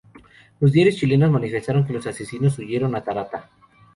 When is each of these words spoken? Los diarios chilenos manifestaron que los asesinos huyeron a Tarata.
Los 0.59 0.71
diarios 0.71 0.95
chilenos 0.95 1.29
manifestaron 1.29 1.85
que 1.85 1.93
los 1.93 2.07
asesinos 2.07 2.57
huyeron 2.57 2.95
a 2.95 3.03
Tarata. 3.03 3.51